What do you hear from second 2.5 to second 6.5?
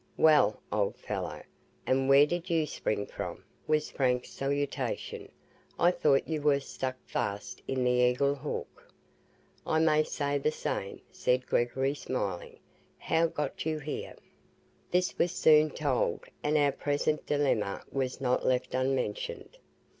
spring from?" was Frank's salutation. "I thought you